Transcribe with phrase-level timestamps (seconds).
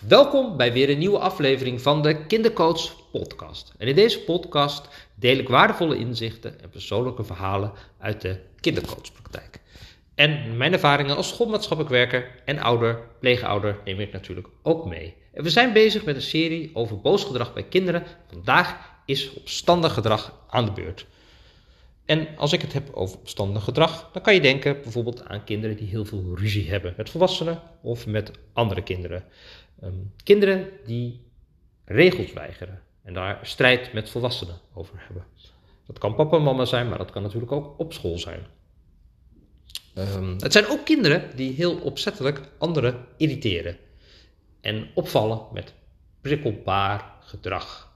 [0.00, 3.74] Welkom bij weer een nieuwe aflevering van de Kindercoach Podcast.
[3.78, 9.60] En in deze podcast deel ik waardevolle inzichten en persoonlijke verhalen uit de kindercoachpraktijk.
[10.14, 15.14] En mijn ervaringen als schoolmaatschappelijk werker en ouder, pleegouder neem ik natuurlijk ook mee.
[15.32, 18.02] En we zijn bezig met een serie over boos gedrag bij kinderen.
[18.32, 21.06] Vandaag is opstandig gedrag aan de beurt.
[22.04, 25.76] En als ik het heb over opstandig gedrag, dan kan je denken bijvoorbeeld aan kinderen
[25.76, 29.24] die heel veel ruzie hebben met volwassenen of met andere kinderen.
[29.80, 29.92] Ehm,
[30.24, 31.26] kinderen die
[31.84, 35.24] regels weigeren en daar strijd met volwassenen over hebben.
[35.86, 38.46] Dat kan papa en mama zijn, maar dat kan natuurlijk ook op school zijn.
[39.98, 43.76] Um, het zijn ook kinderen die heel opzettelijk anderen irriteren
[44.60, 45.74] en opvallen met
[46.20, 47.94] prikkelbaar gedrag.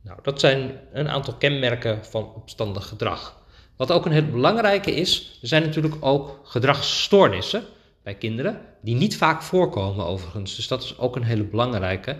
[0.00, 3.40] Nou, dat zijn een aantal kenmerken van opstandig gedrag.
[3.76, 7.64] Wat ook een heel belangrijke is, er zijn natuurlijk ook gedragsstoornissen
[8.08, 10.56] bij kinderen, die niet vaak voorkomen overigens.
[10.56, 12.16] Dus dat is ook een hele belangrijke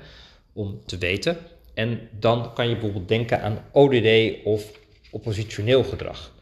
[0.52, 1.36] om te weten.
[1.74, 4.70] En dan kan je bijvoorbeeld denken aan ODD of
[5.10, 6.32] oppositioneel gedrag.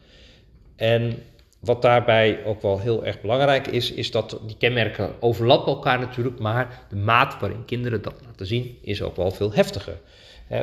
[0.75, 1.23] En
[1.59, 6.39] wat daarbij ook wel heel erg belangrijk is, is dat die kenmerken overlappen elkaar natuurlijk,
[6.39, 9.97] maar de maat waarin kinderen dat laten zien is ook wel veel heftiger.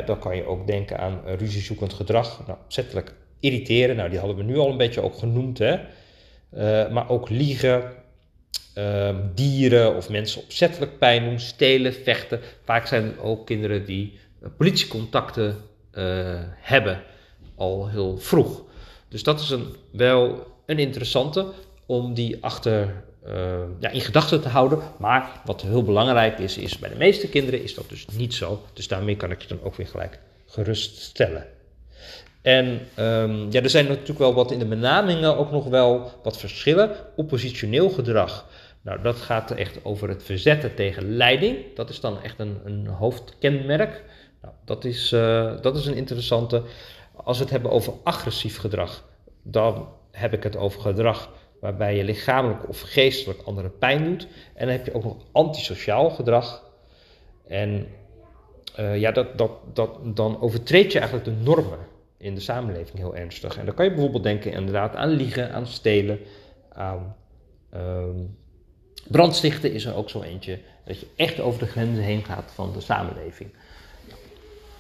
[0.06, 4.42] dan kan je ook denken aan ruziezoekend gedrag, nou, opzettelijk irriteren, nou die hadden we
[4.42, 5.78] nu al een beetje ook genoemd, hè?
[6.56, 7.82] Uh, maar ook liegen,
[8.74, 12.40] uh, dieren of mensen opzettelijk pijn doen, stelen, vechten.
[12.64, 15.56] Vaak zijn ook kinderen die uh, politiecontacten
[15.94, 16.04] uh,
[16.56, 17.02] hebben
[17.56, 18.62] al heel vroeg.
[19.08, 21.46] Dus dat is een, wel een interessante
[21.86, 23.02] om die achter
[23.80, 24.78] ja, in gedachten te houden.
[24.98, 28.62] Maar wat heel belangrijk is, is bij de meeste kinderen is dat dus niet zo.
[28.72, 31.46] Dus daarmee kan ik je dan ook weer gelijk geruststellen.
[32.44, 36.38] En um, ja, er zijn natuurlijk wel wat in de benamingen ook nog wel wat
[36.38, 36.96] verschillen.
[37.16, 38.46] Oppositioneel gedrag
[38.84, 41.74] nou, dat gaat echt over het verzetten tegen leiding.
[41.74, 44.04] Dat is dan echt een, een hoofdkenmerk.
[44.42, 46.62] Nou, dat, is, uh, dat is een interessante.
[47.14, 49.04] Als we het hebben over agressief gedrag,
[49.42, 51.30] dan heb ik het over gedrag
[51.60, 54.26] waarbij je lichamelijk of geestelijk anderen pijn doet.
[54.54, 56.62] En dan heb je ook nog antisociaal gedrag.
[57.46, 57.86] En
[58.80, 61.78] uh, ja, dat, dat, dat, dan overtreed je eigenlijk de normen
[62.18, 63.58] in de samenleving heel ernstig.
[63.58, 66.18] En dan kan je bijvoorbeeld denken inderdaad aan liegen, aan stelen,
[66.72, 67.16] aan
[67.74, 68.36] um,
[69.08, 72.72] Brandstichten is er ook zo eentje dat je echt over de grenzen heen gaat van
[72.72, 73.50] de samenleving.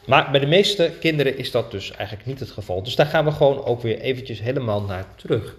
[0.06, 2.82] Maar bij de meeste kinderen is dat dus eigenlijk niet het geval.
[2.82, 5.56] Dus daar gaan we gewoon ook weer eventjes helemaal naar terug.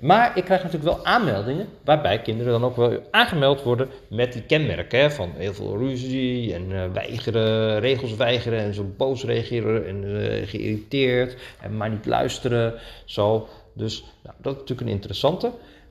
[0.00, 4.42] Maar ik krijg natuurlijk wel aanmeldingen waarbij kinderen dan ook wel aangemeld worden met die
[4.42, 5.00] kenmerken.
[5.00, 10.04] Hè, van heel veel ruzie en uh, weigeren, regels weigeren en zo boos reageren en
[10.04, 12.74] uh, geïrriteerd en maar niet luisteren.
[13.04, 13.48] Zo.
[13.72, 15.50] Dus nou, dat is natuurlijk een interessante.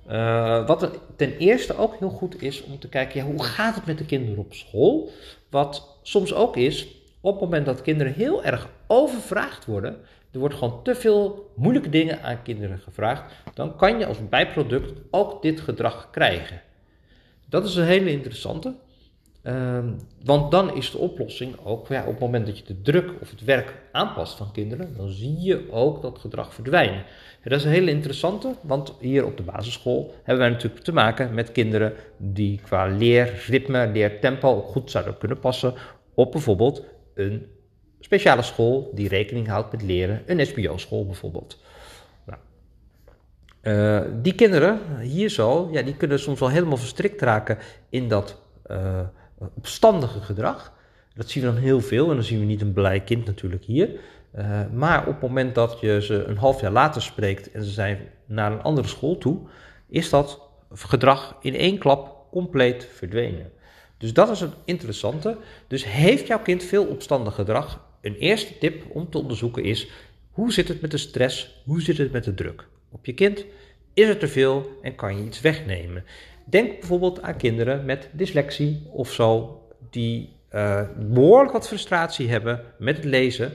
[0.10, 3.98] Uh, wat ten eerste ook heel goed is om te kijken, hoe gaat het met
[3.98, 5.12] de kinderen op school?
[5.50, 6.88] Wat soms ook is,
[7.22, 9.98] op het moment dat kinderen heel erg overvraagd worden,
[10.32, 14.92] er wordt gewoon te veel moeilijke dingen aan kinderen gevraagd, dan kan je als bijproduct
[15.12, 16.62] ook dit gedrag krijgen.
[17.50, 18.76] Dat is een hele interessante.
[19.48, 19.80] Uh,
[20.24, 23.30] want dan is de oplossing ook, ja, op het moment dat je de druk of
[23.30, 27.04] het werk aanpast van kinderen, dan zie je ook dat gedrag verdwijnen.
[27.42, 30.94] En dat is een hele interessante, want hier op de basisschool hebben wij natuurlijk te
[30.94, 35.74] maken met kinderen die qua leerritme, leertempo goed zouden kunnen passen
[36.14, 36.84] op bijvoorbeeld
[37.14, 37.46] een
[38.00, 41.62] speciale school die rekening houdt met leren, een SBO-school bijvoorbeeld.
[42.26, 42.40] Nou,
[43.62, 47.58] uh, die kinderen hier zo, ja, die kunnen soms wel helemaal verstrikt raken
[47.90, 48.42] in dat
[48.72, 49.00] uh,
[49.38, 50.74] opstandige gedrag.
[51.14, 53.64] Dat zien we dan heel veel en dan zien we niet een blij kind natuurlijk
[53.64, 53.90] hier.
[54.36, 57.72] Uh, maar op het moment dat je ze een half jaar later spreekt en ze
[57.72, 59.40] zijn naar een andere school toe,
[59.88, 60.42] is dat
[60.72, 63.52] gedrag in één klap compleet verdwenen.
[63.98, 65.38] Dus dat is het interessante.
[65.68, 67.88] Dus heeft jouw kind veel opstandig gedrag?
[68.02, 69.90] Een eerste tip om te onderzoeken is:
[70.32, 71.62] hoe zit het met de stress?
[71.66, 73.46] Hoe zit het met de druk op je kind?
[73.94, 76.04] Is er te veel en kan je iets wegnemen?
[76.46, 82.96] Denk bijvoorbeeld aan kinderen met dyslexie of zo, die uh, behoorlijk wat frustratie hebben met
[82.96, 83.52] het lezen,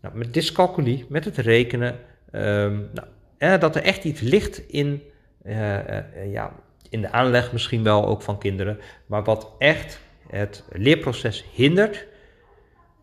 [0.00, 1.98] nou, met dyscalculie, met het rekenen.
[2.32, 2.90] Um,
[3.38, 5.02] nou, dat er echt iets ligt in,
[5.44, 6.52] uh, uh, ja,
[6.90, 12.06] in de aanleg misschien wel ook van kinderen, maar wat echt het leerproces hindert.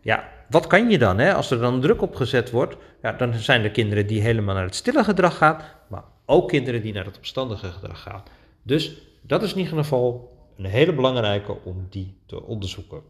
[0.01, 1.19] Ja, wat kan je dan?
[1.19, 1.33] Hè?
[1.33, 4.63] Als er dan druk op gezet wordt, ja, dan zijn er kinderen die helemaal naar
[4.63, 8.23] het stille gedrag gaan, maar ook kinderen die naar het opstandige gedrag gaan.
[8.63, 13.01] Dus dat is in ieder geval een hele belangrijke om die te onderzoeken.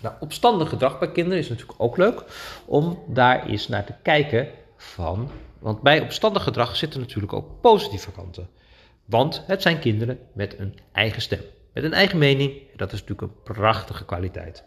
[0.00, 2.24] Nou, opstandig gedrag bij kinderen is natuurlijk ook leuk
[2.66, 5.30] om daar eens naar te kijken van.
[5.58, 8.48] Want bij opstandig gedrag zitten natuurlijk ook positieve kanten.
[9.04, 11.40] Want het zijn kinderen met een eigen stem.
[11.72, 12.52] met een eigen mening.
[12.76, 14.64] Dat is natuurlijk een prachtige kwaliteit.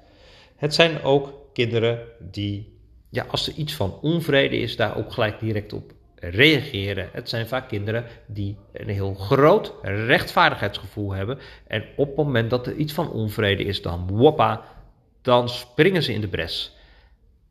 [0.55, 2.79] Het zijn ook kinderen die,
[3.09, 7.09] ja, als er iets van onvrede is, daar ook gelijk direct op reageren.
[7.11, 11.39] Het zijn vaak kinderen die een heel groot rechtvaardigheidsgevoel hebben.
[11.67, 14.63] En op het moment dat er iets van onvrede is, dan woppa,
[15.21, 16.75] dan springen ze in de bres.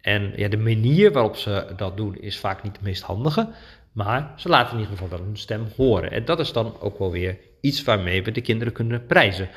[0.01, 3.49] En ja, de manier waarop ze dat doen is vaak niet de meest handige.
[3.93, 6.11] Maar ze laten in ieder geval wel hun stem horen.
[6.11, 9.49] En dat is dan ook wel weer iets waarmee we de kinderen kunnen prijzen.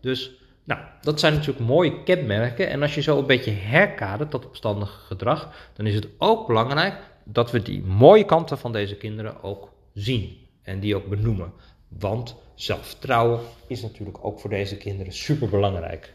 [0.00, 0.30] Dus
[0.64, 2.68] nou, dat zijn natuurlijk mooie kenmerken.
[2.68, 6.94] En als je zo een beetje herkadert dat opstandige gedrag, dan is het ook belangrijk
[7.30, 10.46] dat we die mooie kanten van deze kinderen ook zien.
[10.62, 11.52] En die ook benoemen.
[11.88, 16.14] Want zelfvertrouwen is natuurlijk ook voor deze kinderen super belangrijk.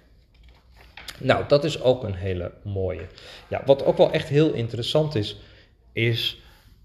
[1.20, 3.08] Nou, dat is ook een hele mooie.
[3.48, 5.40] Ja, wat ook wel echt heel interessant is,
[5.92, 6.42] is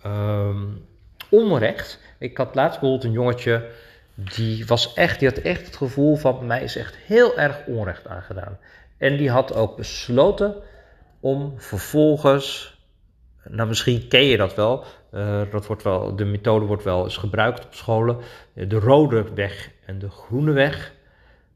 [0.07, 0.87] um,
[1.31, 2.01] onrecht.
[2.19, 3.71] Ik had laatst bijvoorbeeld een jongetje,
[4.15, 8.07] die, was echt, die had echt het gevoel van, mij is echt heel erg onrecht
[8.07, 8.59] aangedaan.
[8.97, 10.55] En die had ook besloten
[11.21, 12.78] om vervolgens,
[13.51, 14.85] nou misschien ken je dat wel,
[15.15, 18.17] uh, dat wordt wel, de methode wordt wel eens gebruikt op scholen,
[18.55, 20.93] de rode weg en de groene weg.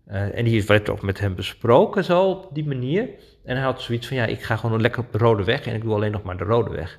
[0.09, 3.09] Uh, en die werd ook met hem besproken zo op die manier.
[3.45, 5.75] En hij had zoiets van, ja, ik ga gewoon lekker op de rode weg en
[5.75, 6.99] ik doe alleen nog maar de rode weg.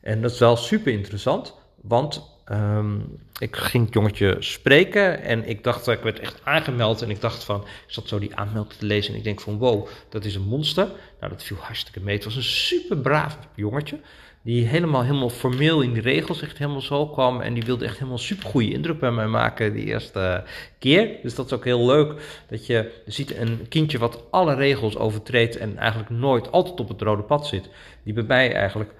[0.00, 5.64] En dat is wel super interessant, want um, ik ging het jongetje spreken en ik
[5.64, 8.86] dacht, ik werd echt aangemeld en ik dacht van, ik zat zo die aanmelding te
[8.86, 10.86] lezen en ik denk van, wow, dat is een monster.
[11.20, 12.14] Nou, dat viel hartstikke mee.
[12.14, 13.98] Het was een super braaf jongetje,
[14.44, 17.98] die helemaal, helemaal formeel in die regels echt helemaal zo kwam en die wilde echt
[17.98, 20.44] helemaal super goede indruk bij mij maken die eerste
[20.78, 21.16] keer.
[21.22, 25.56] Dus dat is ook heel leuk, dat je ziet een kindje wat alle regels overtreedt
[25.56, 27.68] en eigenlijk nooit altijd op het rode pad zit,
[28.02, 28.94] die bij mij eigenlijk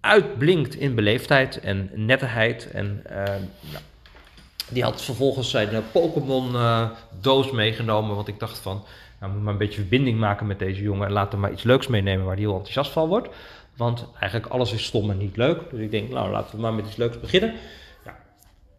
[0.00, 2.70] uitblinkt in beleefdheid en netterheid.
[2.70, 3.34] En uh,
[4.68, 6.90] die had vervolgens zijn uh, Pokémon uh,
[7.20, 8.14] doos meegenomen.
[8.14, 8.84] Want ik dacht van,
[9.20, 11.06] nou moet maar een beetje verbinding maken met deze jongen.
[11.06, 13.28] En laat hem maar iets leuks meenemen waar hij heel enthousiast van wordt.
[13.76, 15.70] Want eigenlijk alles is stom en niet leuk.
[15.70, 17.54] Dus ik denk, nou laten we maar met iets leuks beginnen.
[18.04, 18.16] Nou,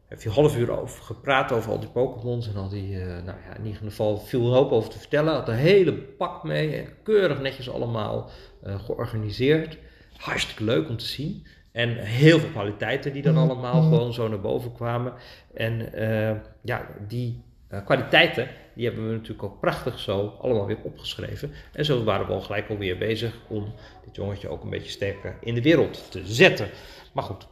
[0.07, 3.55] heb je half uur over gepraat over al die Pokémons en al die, nou ja,
[3.57, 5.33] in ieder geval een hoop over te vertellen.
[5.33, 8.29] Had een hele pak mee, keurig netjes allemaal
[8.63, 9.77] georganiseerd
[10.17, 11.45] hartstikke leuk om te zien.
[11.75, 13.39] En heel veel kwaliteiten die dan mm.
[13.39, 13.89] allemaal mm.
[13.89, 15.13] gewoon zo naar boven kwamen.
[15.53, 16.31] En uh,
[16.61, 21.51] ja, die uh, kwaliteiten, die hebben we natuurlijk ook prachtig zo allemaal weer opgeschreven.
[21.73, 23.73] En zo waren we al gelijk alweer bezig om
[24.05, 26.67] dit jongetje ook een beetje sterker in de wereld te zetten.
[27.13, 27.47] Maar goed,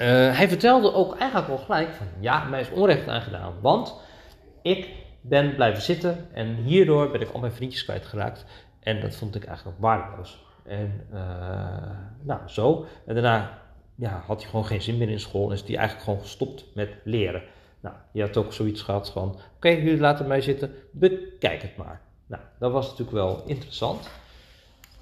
[0.00, 0.06] uh,
[0.36, 3.54] hij vertelde ook eigenlijk al gelijk van ja, mij is onrecht aangedaan.
[3.60, 3.94] Want
[4.62, 4.88] ik
[5.20, 8.44] ben blijven zitten en hierdoor ben ik al mijn vriendjes kwijtgeraakt.
[8.80, 10.48] En dat vond ik eigenlijk waardeloos.
[10.64, 11.18] En uh,
[12.22, 12.86] nou, zo.
[13.06, 13.58] En daarna
[13.94, 16.64] ja, had hij gewoon geen zin meer in school en is hij eigenlijk gewoon gestopt
[16.74, 17.42] met leren.
[17.80, 22.00] Nou, je had ook zoiets gehad van, oké, jullie laten mij zitten, bekijk het maar.
[22.26, 24.10] Nou, dat was natuurlijk wel interessant.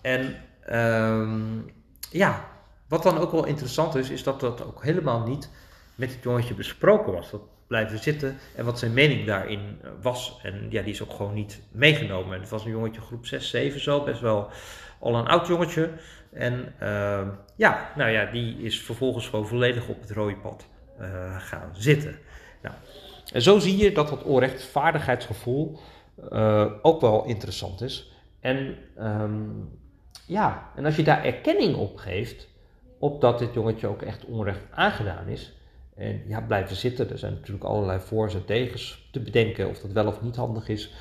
[0.00, 0.36] En
[0.72, 1.72] um,
[2.10, 2.44] ja,
[2.88, 5.50] wat dan ook wel interessant is, is dat dat ook helemaal niet
[5.94, 7.30] met het jongetje besproken was.
[7.30, 10.40] Dat blijven zitten en wat zijn mening daarin was.
[10.42, 12.34] En ja, die is ook gewoon niet meegenomen.
[12.34, 14.50] En het was een jongetje groep 6, 7 zo, best wel
[14.98, 15.90] al een oud jongetje.
[16.32, 20.66] En uh, ja, nou ja, die is vervolgens gewoon volledig op het rode pad
[21.00, 22.18] uh, gaan zitten.
[22.62, 22.74] Nou,
[23.32, 25.78] en zo zie je dat dat onrechtvaardigheidsgevoel
[26.32, 28.12] uh, ook wel interessant is.
[28.40, 29.78] En um,
[30.26, 32.48] ja, en als je daar erkenning op geeft,
[32.98, 35.52] op dat dit jongetje ook echt onrecht aangedaan is,
[35.98, 37.10] en ja, blijven zitten.
[37.10, 40.68] Er zijn natuurlijk allerlei voor's en tegens te bedenken of dat wel of niet handig
[40.68, 40.94] is.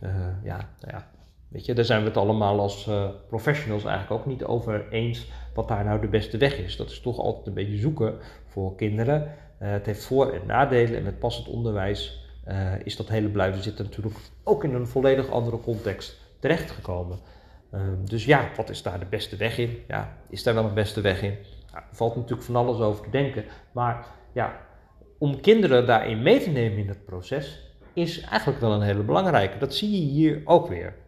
[0.00, 0.10] Uh,
[0.42, 1.10] ja, nou ja,
[1.54, 5.26] Weet je, daar zijn we het allemaal als uh, professionals eigenlijk ook niet over eens
[5.54, 6.76] wat daar nou de beste weg is.
[6.76, 8.14] Dat is toch altijd een beetje zoeken
[8.46, 9.22] voor kinderen.
[9.22, 13.62] Uh, het heeft voor- en nadelen en met passend onderwijs uh, is dat hele blijven
[13.62, 17.18] zitten natuurlijk ook in een volledig andere context terechtgekomen.
[18.04, 19.78] dus ja, wat is daar de beste weg in?
[19.88, 21.36] Ja, is daar wel een beste weg in?
[21.72, 23.44] Er valt natuurlijk van alles over te denken.
[23.72, 24.60] Maar ja,
[25.18, 29.58] om kinderen daarin mee te nemen in het proces is eigenlijk wel een hele belangrijke.
[29.58, 31.02] Dat zie je hier ook weer.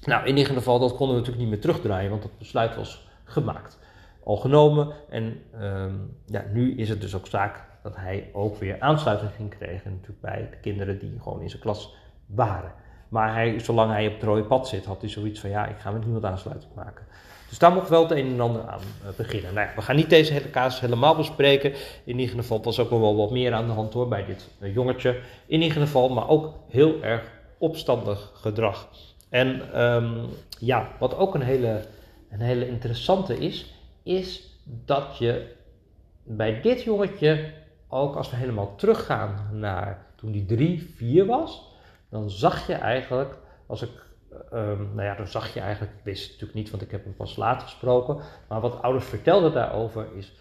[0.00, 3.08] Nou, in ieder geval, dat konden we natuurlijk niet meer terugdraaien, want dat besluit was
[3.24, 3.78] gemaakt.
[4.24, 4.92] Al genomen.
[5.08, 9.50] En um, ja, nu is het dus ook zaak dat hij ook weer aansluiting ging
[9.58, 9.90] krijgen.
[9.90, 11.94] Natuurlijk bij de kinderen die gewoon in zijn klas
[12.26, 12.72] waren.
[13.08, 15.78] Maar hij, zolang hij op het rode pad zit, had hij zoiets van: ja, ik
[15.78, 17.06] ga met niemand aansluiting maken.
[17.48, 19.54] Dus daar mocht wel het een en ander aan uh, beginnen.
[19.54, 21.72] Nou ja, we gaan niet deze hele casus helemaal bespreken.
[22.04, 24.74] In ieder geval was ook wel wat meer aan de hand hoor bij dit uh,
[24.74, 25.20] jongetje.
[25.46, 27.22] In ieder geval, maar ook heel erg
[27.58, 28.88] opstandig gedrag.
[29.30, 30.26] En um,
[30.58, 31.80] ja, wat ook een hele,
[32.30, 35.52] een hele interessante is, is dat je
[36.22, 37.52] bij dit jongetje,
[37.88, 41.74] ook als we helemaal teruggaan naar toen die drie, vier was,
[42.08, 43.90] dan zag je eigenlijk, als ik,
[44.52, 47.16] um, nou ja, dan zag je eigenlijk, ik wist natuurlijk niet, want ik heb hem
[47.16, 48.18] pas later gesproken,
[48.48, 50.32] maar wat ouders vertelden daarover is,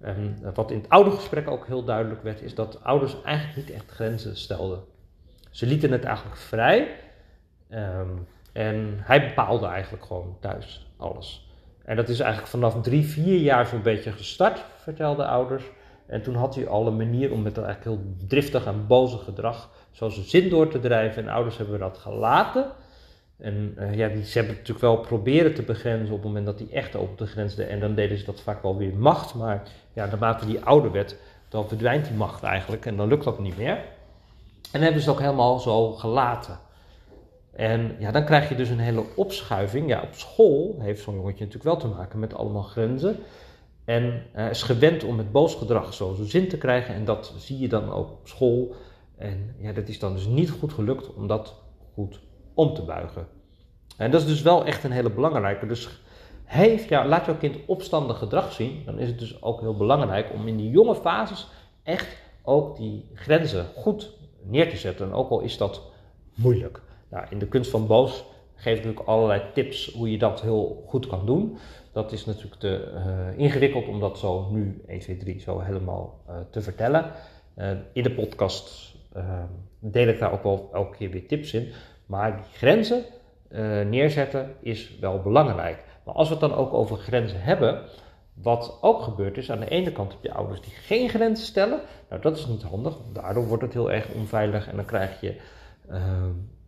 [0.00, 3.76] en wat in het oude gesprek ook heel duidelijk werd, is dat ouders eigenlijk niet
[3.76, 4.84] echt grenzen stelden.
[5.50, 6.88] Ze lieten het eigenlijk vrij
[7.68, 8.08] ehm,
[8.52, 11.48] en hij bepaalde eigenlijk gewoon thuis alles.
[11.84, 15.64] En dat is eigenlijk vanaf drie, vier jaar zo'n beetje gestart, vertelden ouders.
[16.06, 19.18] En toen had hij al een manier om met dat eigenlijk heel driftig en boze
[19.18, 21.22] gedrag zo zijn zin door te drijven.
[21.22, 22.66] En ouders hebben dat gelaten.
[23.38, 26.58] En uh, ja, die, ze hebben natuurlijk wel proberen te begrenzen op het moment dat
[26.58, 27.68] die echt open te grensden.
[27.68, 29.34] En dan deden ze dat vaak wel weer macht.
[29.34, 31.16] Maar ja, naarmate die ouder werd,
[31.48, 32.86] dan verdwijnt die macht eigenlijk.
[32.86, 33.84] En dan lukt dat niet meer.
[34.72, 36.58] En hebben ze het ook helemaal zo gelaten.
[37.58, 39.88] En ja, dan krijg je dus een hele opschuiving.
[39.88, 43.16] Ja, op school heeft zo'n jongetje natuurlijk wel te maken met allemaal grenzen.
[43.84, 46.94] En uh, is gewend om met boos gedrag zo zin te krijgen.
[46.94, 48.74] En dat zie je dan ook op school.
[49.16, 51.54] En ja, dat is dan dus niet goed gelukt om dat
[51.94, 52.20] goed
[52.54, 53.26] om te buigen.
[53.96, 55.66] En dat is dus wel echt een hele belangrijke.
[55.66, 56.00] Dus
[56.44, 58.82] heeft, ja, laat jouw kind opstandig gedrag zien.
[58.84, 61.48] Dan is het dus ook heel belangrijk om in die jonge fases
[61.82, 64.10] echt ook die grenzen goed
[64.42, 65.12] neer te zetten.
[65.12, 65.82] ook al is dat
[66.34, 66.86] moeilijk.
[67.10, 68.24] Nou, in de kunst van boos
[68.54, 71.58] geef ik natuurlijk allerlei tips hoe je dat heel goed kan doen.
[71.92, 76.20] Dat is natuurlijk te uh, ingewikkeld om dat zo nu 1, 2, 3 zo helemaal
[76.28, 77.12] uh, te vertellen.
[77.56, 78.96] Uh, in de podcast
[79.78, 81.72] deel ik daar ook wel elke keer weer tips in.
[82.06, 83.04] Maar die grenzen
[83.88, 85.84] neerzetten is wel belangrijk.
[86.04, 87.82] Maar als we het dan ook over grenzen hebben,
[88.34, 91.80] wat ook gebeurt is, aan de ene kant heb je ouders die geen grenzen stellen.
[92.08, 95.36] Nou, dat is niet handig, daardoor wordt het heel erg onveilig en dan krijg je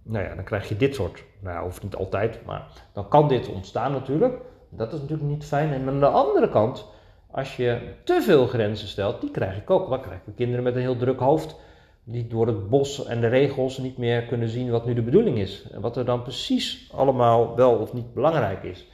[0.03, 3.49] nou ja, dan krijg je dit soort, nou hoeft niet altijd, maar dan kan dit
[3.49, 4.41] ontstaan natuurlijk.
[4.69, 5.73] Dat is natuurlijk niet fijn.
[5.73, 6.87] En aan de andere kant,
[7.31, 9.89] als je te veel grenzen stelt, die krijg ik ook.
[9.89, 11.57] Dan krijg je kinderen met een heel druk hoofd,
[12.05, 15.39] die door het bos en de regels niet meer kunnen zien wat nu de bedoeling
[15.39, 15.69] is.
[15.73, 18.89] En wat er dan precies allemaal wel of niet belangrijk is.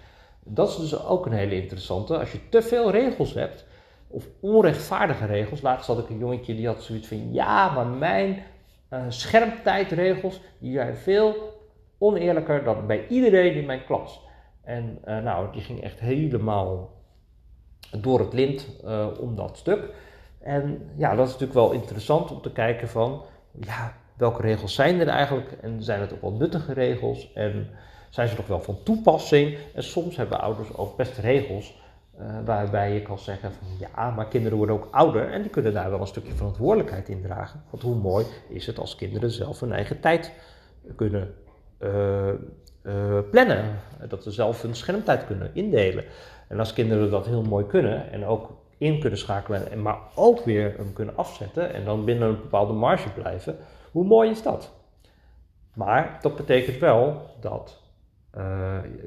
[0.44, 2.18] Dat is dus ook een hele interessante.
[2.18, 3.66] Als je te veel regels hebt,
[4.08, 5.60] of onrechtvaardige regels.
[5.60, 8.42] Laatst had ik een jongetje die had zoiets van: ja, maar mijn
[9.08, 11.54] schermtijdregels, die zijn veel
[11.98, 14.20] oneerlijker dan bij iedereen in mijn klas.
[14.62, 16.90] En uh, nou, die ging echt helemaal
[17.90, 19.94] door het lint uh, om dat stuk.
[20.38, 23.22] En ja, dat is natuurlijk wel interessant om te kijken van,
[23.60, 25.52] ja, welke regels zijn er eigenlijk?
[25.52, 27.32] En zijn het ook wel nuttige regels?
[27.32, 27.70] En
[28.10, 29.58] zijn ze nog wel van toepassing?
[29.74, 31.80] En soms hebben ouders ook best regels
[32.20, 35.72] uh, waarbij je kan zeggen van ja, maar kinderen worden ook ouder en die kunnen
[35.72, 37.62] daar wel een stukje verantwoordelijkheid in dragen.
[37.70, 40.32] Want hoe mooi is het als kinderen zelf hun eigen tijd
[40.96, 41.34] kunnen
[41.78, 42.28] uh,
[42.82, 43.78] uh, plannen.
[44.08, 46.04] Dat ze zelf hun schermtijd kunnen indelen.
[46.48, 50.44] En als kinderen dat heel mooi kunnen en ook in kunnen schakelen, en maar ook
[50.44, 53.56] weer hem kunnen afzetten en dan binnen een bepaalde marge blijven,
[53.92, 54.72] hoe mooi is dat?
[55.74, 57.82] Maar dat betekent wel dat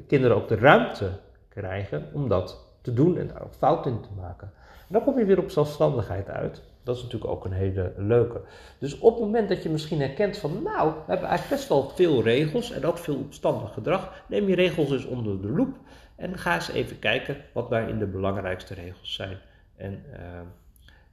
[0.06, 1.10] kinderen ook de ruimte
[1.48, 4.52] krijgen om dat te doen en daar ook fout in te maken.
[4.56, 6.62] En dan kom je weer op zelfstandigheid uit.
[6.82, 8.40] Dat is natuurlijk ook een hele leuke.
[8.78, 11.88] Dus op het moment dat je misschien herkent van, nou, we hebben eigenlijk best wel
[11.88, 15.76] veel regels en ook veel opstandig gedrag, neem je regels eens onder de loep
[16.16, 19.38] en ga eens even kijken wat daarin de belangrijkste regels zijn.
[19.76, 20.18] En uh,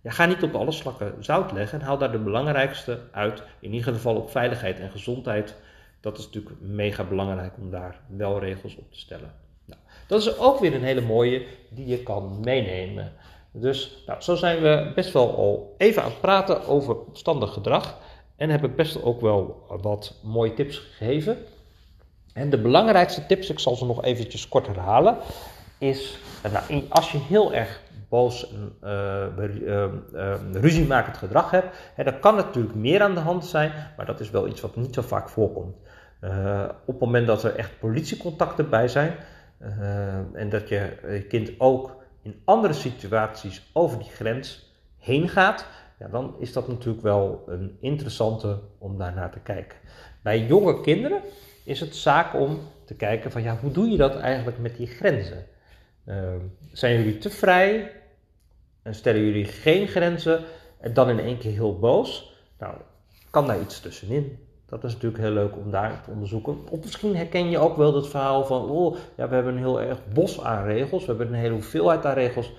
[0.02, 3.44] ja, ga niet op alle slakken zout leggen en haal daar de belangrijkste uit.
[3.60, 5.56] In ieder geval op veiligheid en gezondheid.
[6.00, 9.47] Dat is natuurlijk mega belangrijk om daar wel regels op te stellen.
[10.08, 13.14] Dat is ook weer een hele mooie die je kan meenemen.
[13.52, 17.98] Dus nou, zo zijn we best wel al even aan het praten over opstandig gedrag.
[18.36, 21.38] En heb ik best ook wel wat mooie tips gegeven.
[22.34, 25.18] En de belangrijkste tips, ik zal ze nog eventjes kort herhalen,
[25.78, 26.18] is
[26.52, 29.48] nou, als je heel erg boos en uh,
[30.14, 34.20] uh, ruziemakend gedrag hebt, hè, dan kan natuurlijk meer aan de hand zijn, maar dat
[34.20, 35.76] is wel iets wat niet zo vaak voorkomt.
[36.86, 39.16] op het moment dat er echt politiecontacten bij zijn,
[40.34, 45.66] en dat je je kind ook in andere situaties over die grens heen gaat,
[46.00, 49.78] ja, dan is dat natuurlijk wel een interessante om daar naar te kijken.
[50.22, 51.22] Bij jonge kinderen
[51.64, 54.88] is het zaak om te kijken van ja, hoe doe je dat eigenlijk met die
[54.88, 55.46] grenzen?
[56.06, 56.36] Uh,
[56.72, 57.92] zijn jullie te vrij
[58.82, 60.44] en stellen jullie geen grenzen
[60.80, 62.36] en dan in één keer heel boos?
[62.60, 62.76] Nou,
[63.30, 64.47] kan daar iets tussenin.
[64.70, 66.58] Dat is natuurlijk heel leuk om daar te onderzoeken.
[66.70, 69.82] Of misschien herken je ook wel dat verhaal van, oh ja, we hebben een heel
[69.82, 72.54] erg bos aan regels, we hebben een hele hoeveelheid aan regels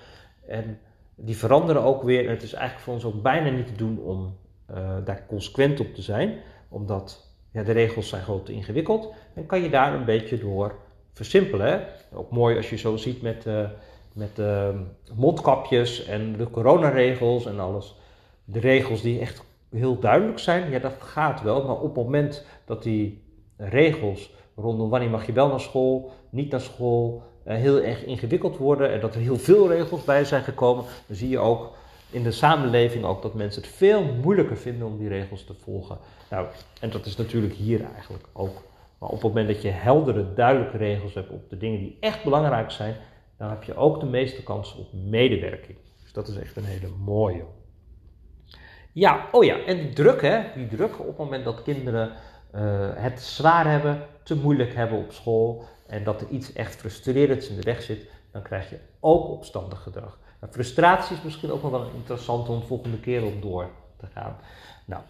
[0.47, 0.79] en
[1.15, 2.25] die veranderen ook weer.
[2.25, 4.37] En het is eigenlijk voor ons ook bijna niet te doen om
[4.71, 6.37] uh, daar consequent op te zijn,
[6.69, 9.13] omdat ja, de regels zijn gewoon te ingewikkeld.
[9.33, 10.75] En kan je daar een beetje door
[11.13, 11.87] versimpelen.
[12.13, 13.69] Ook mooi als je zo ziet met, uh,
[14.13, 14.69] met uh,
[15.15, 17.95] mondkapjes en de coronaregels en alles.
[18.43, 22.45] De regels die echt heel duidelijk zijn, ja dat gaat wel, maar op het moment
[22.65, 23.23] dat die
[23.57, 28.57] regels rondom wanneer mag je wel naar school, niet naar school, eh, heel erg ingewikkeld
[28.57, 31.77] worden en dat er heel veel regels bij zijn gekomen, dan zie je ook
[32.11, 35.97] in de samenleving ook dat mensen het veel moeilijker vinden om die regels te volgen.
[36.29, 36.47] Nou,
[36.81, 38.61] en dat is natuurlijk hier eigenlijk ook.
[38.99, 42.23] Maar op het moment dat je heldere, duidelijke regels hebt op de dingen die echt
[42.23, 42.95] belangrijk zijn,
[43.37, 45.77] dan heb je ook de meeste kans op medewerking.
[46.01, 47.43] Dus dat is echt een hele mooie.
[48.99, 52.11] Ja, oh ja, en die druk, hè, die druk op het moment dat kinderen
[52.55, 52.61] uh,
[52.93, 57.55] het zwaar hebben, te moeilijk hebben op school en dat er iets echt frustrerends in
[57.55, 60.19] de weg zit, dan krijg je ook opstandig gedrag.
[60.39, 64.35] Nou, frustratie is misschien ook wel interessant om de volgende keer op door te gaan.
[64.85, 65.01] Nou,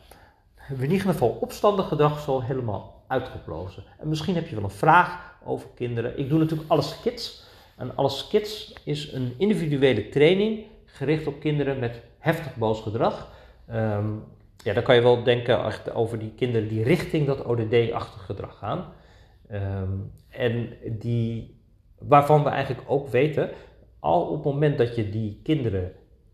[0.70, 3.84] in ieder geval opstandig gedrag zo helemaal uitgeplozen.
[4.00, 6.20] En misschien heb je wel een vraag over kinderen.
[6.20, 7.44] Ik doe natuurlijk alles kids.
[7.78, 13.38] En alles kids is een individuele training gericht op kinderen met heftig boos gedrag.
[13.72, 14.24] Um,
[14.64, 18.86] ja, dan kan je wel denken over die kinderen die richting dat ODD-achtig gedrag gaan.
[19.52, 21.60] Um, en die,
[22.00, 23.50] waarvan we eigenlijk ook weten,
[24.00, 25.92] al op het moment dat je die kinderen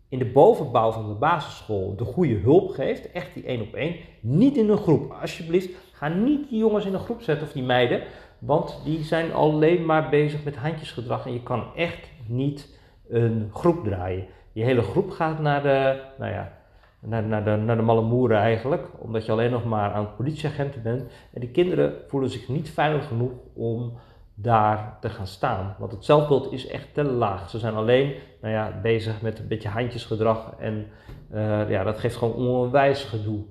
[0.10, 3.96] in de bovenbouw van de basisschool de goede hulp geeft, echt die één op één,
[4.20, 5.12] niet in een groep.
[5.22, 8.02] Alsjeblieft, ga niet die jongens in een groep zetten of die meiden,
[8.40, 13.84] want die zijn alleen maar bezig met handjesgedrag en je kan echt niet een groep
[13.84, 14.26] draaien.
[14.52, 16.58] Je hele groep gaat naar de, nou ja,
[17.06, 21.02] naar, de, naar malle moeren eigenlijk, omdat je alleen nog maar aan politieagenten bent.
[21.34, 23.94] En die kinderen voelen zich niet veilig genoeg om
[24.34, 25.76] daar te gaan staan.
[25.80, 27.50] Want het zelfbeeld is echt te laag.
[27.50, 30.88] Ze zijn alleen nou ja, bezig met een beetje handjesgedrag en
[31.34, 33.44] uh, ja, dat geeft gewoon onwijs gedoe.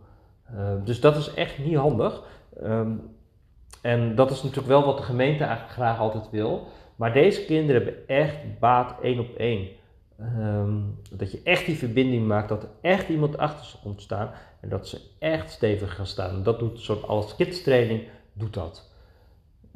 [0.55, 2.23] Uh, dus dat is echt niet handig.
[2.63, 3.15] Um,
[3.83, 6.67] en dat is natuurlijk wel wat de gemeente eigenlijk graag altijd wil.
[6.97, 9.69] Maar deze kinderen hebben echt baat één op één.
[10.21, 14.31] Um, dat je echt die verbinding maakt, dat er echt iemand achter ze komt staan
[14.61, 16.43] en dat ze echt stevig gaan staan.
[16.43, 18.03] Dat doet soort als kids training,
[18.33, 18.91] doet dat.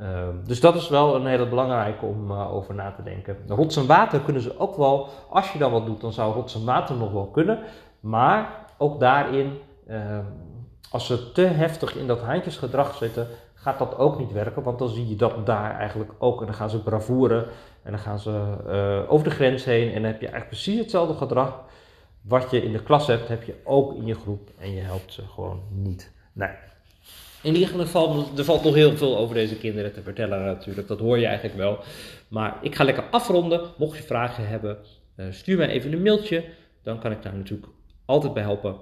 [0.00, 3.36] Um, dus dat is wel een hele belangrijke om uh, over na te denken.
[3.48, 6.54] Rots en water kunnen ze ook wel, als je dan wat doet, dan zou rots
[6.54, 7.58] en water nog wel kunnen.
[8.00, 9.58] Maar ook daarin,
[9.90, 10.26] um,
[10.90, 14.62] als ze te heftig in dat handjesgedrag zitten, gaat dat ook niet werken.
[14.62, 16.40] Want dan zie je dat daar eigenlijk ook.
[16.40, 17.46] En dan gaan ze bravoeren
[17.88, 19.88] en dan gaan ze uh, over de grens heen.
[19.88, 21.64] En dan heb je eigenlijk precies hetzelfde gedrag.
[22.20, 24.50] Wat je in de klas hebt, heb je ook in je groep.
[24.58, 26.12] En je helpt ze gewoon niet.
[26.32, 26.50] Nee.
[27.42, 30.88] In ieder geval, er valt nog heel veel over deze kinderen te vertellen natuurlijk.
[30.88, 31.78] Dat hoor je eigenlijk wel.
[32.28, 33.60] Maar ik ga lekker afronden.
[33.76, 34.78] Mocht je vragen hebben,
[35.16, 36.44] uh, stuur mij even een mailtje.
[36.82, 37.68] Dan kan ik daar natuurlijk
[38.04, 38.76] altijd bij helpen.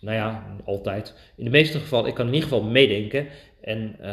[0.00, 1.14] Nou ja, altijd.
[1.36, 3.26] In de meeste gevallen, ik kan in ieder geval meedenken.
[3.60, 4.06] En uh,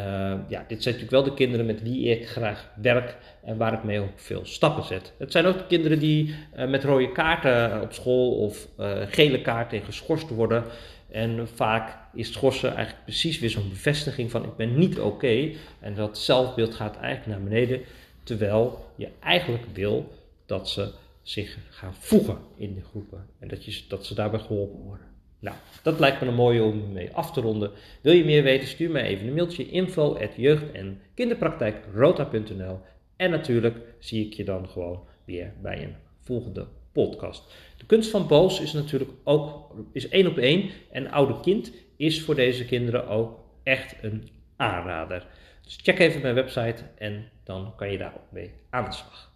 [0.48, 3.84] ja, dit zijn natuurlijk wel de kinderen met wie ik graag werk en waar ik
[3.84, 5.14] mee ook veel stappen zet.
[5.18, 8.68] Het zijn ook de kinderen die uh, met rode kaarten op school of
[9.10, 10.64] gele kaarten geschorst worden.
[11.10, 15.52] En vaak is schorsen eigenlijk precies weer zo'n bevestiging van ik ben niet oké.
[15.80, 17.82] En dat zelfbeeld gaat eigenlijk naar beneden.
[18.24, 20.12] Terwijl je eigenlijk wil
[20.46, 23.26] dat ze zich gaan voegen in de groepen.
[23.40, 25.06] En dat, je, dat ze daarbij geholpen worden.
[25.40, 27.72] Nou, dat lijkt me een mooie om mee af te ronden.
[28.02, 32.80] Wil je meer weten, stuur mij even een mailtje info jeugd- en kinderpraktijkrota.nl
[33.16, 37.54] En natuurlijk zie ik je dan gewoon weer bij een volgende podcast.
[37.78, 40.70] De kunst van boos is natuurlijk ook is één op één.
[40.92, 45.28] En oude kind is voor deze kinderen ook echt een aanrader.
[45.64, 49.32] Dus check even mijn website en dan kan je daar ook mee aan de slag.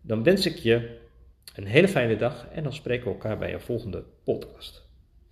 [0.00, 0.98] Dan wens ik je
[1.54, 4.83] een hele fijne dag en dan spreken we elkaar bij een volgende podcast.